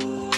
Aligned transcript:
Ooh. 0.00 0.37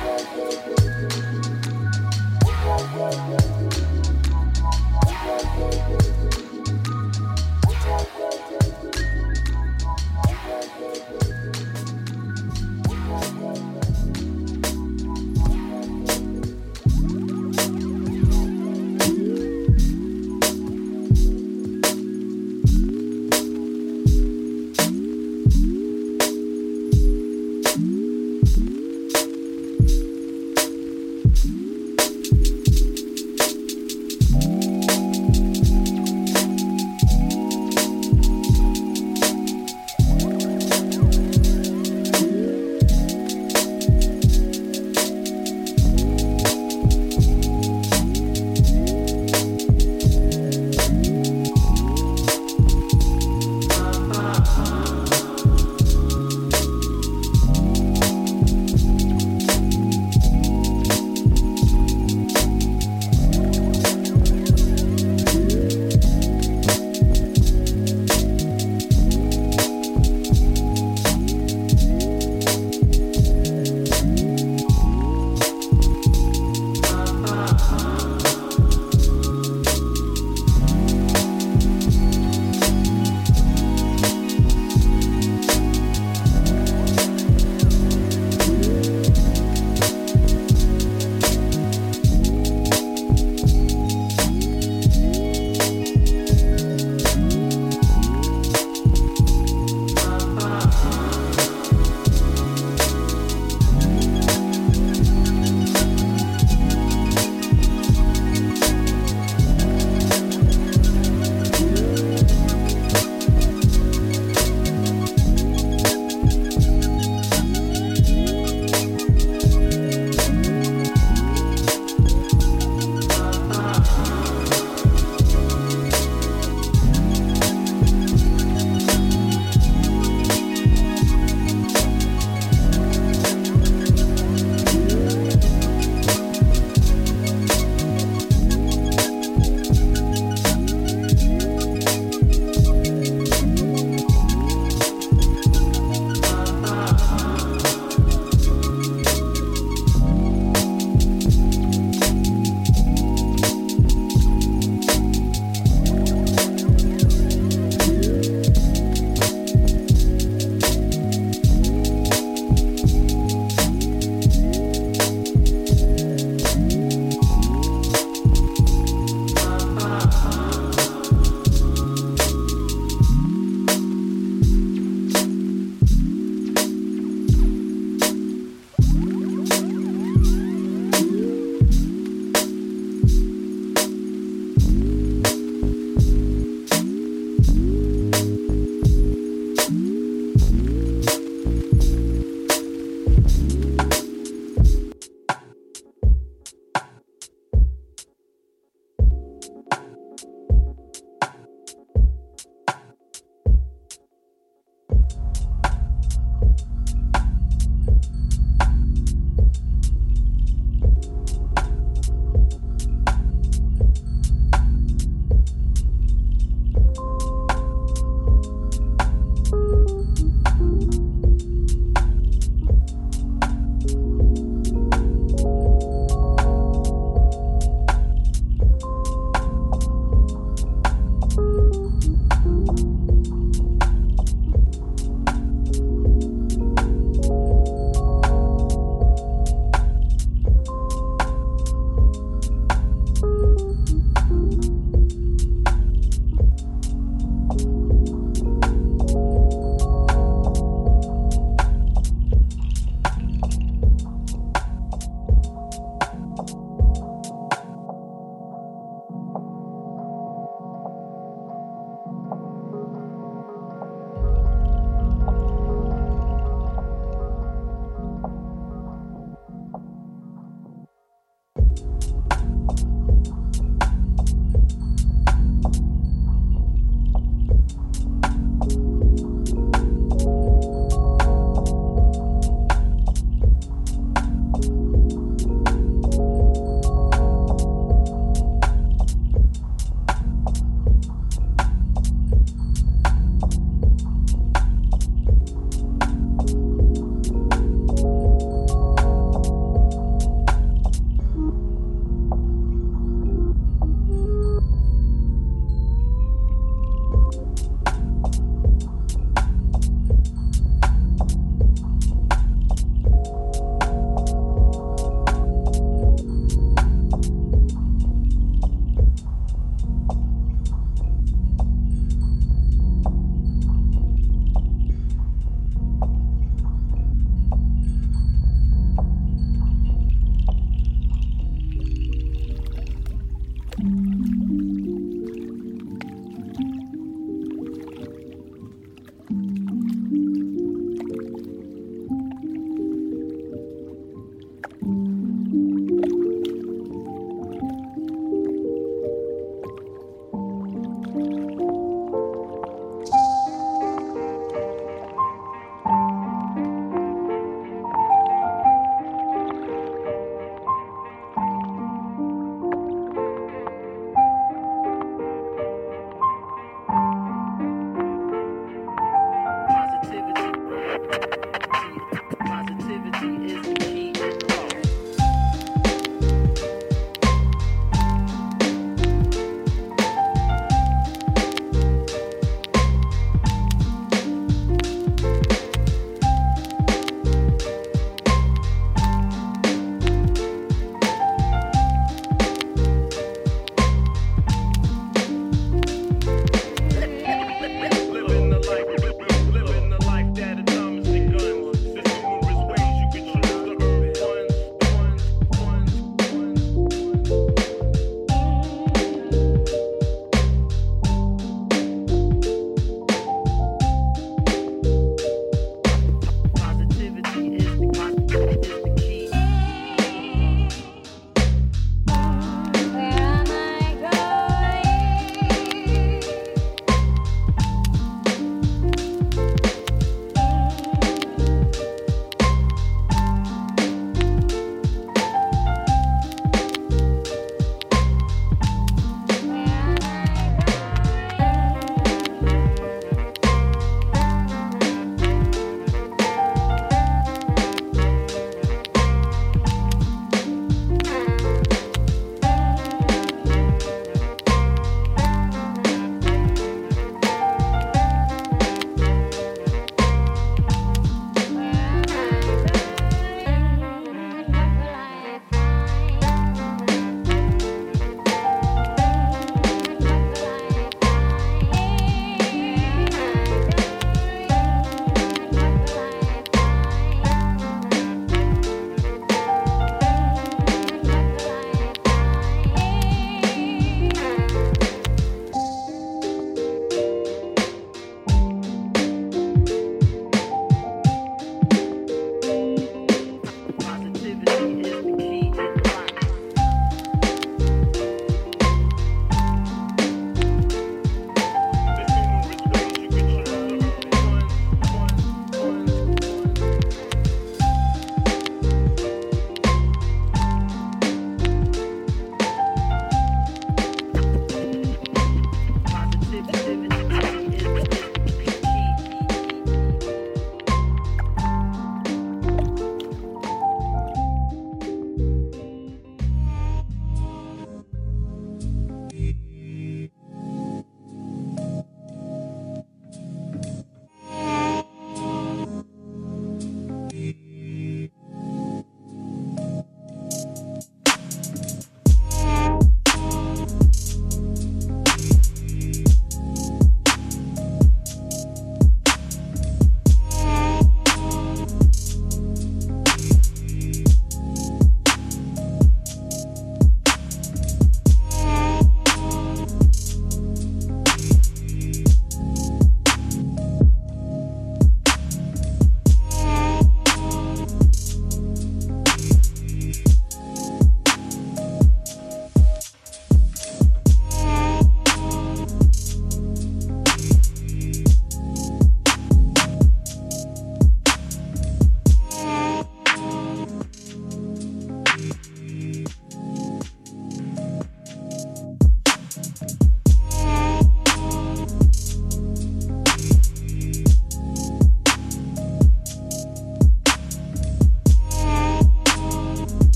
Thank 0.00 0.38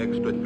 Extra 0.00 0.39